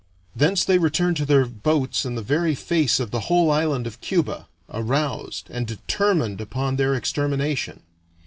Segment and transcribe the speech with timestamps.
[0.35, 4.01] Thence they returned to their boats in the very face of the whole island of
[4.01, 7.81] Cuba, aroused and determined upon their extermination.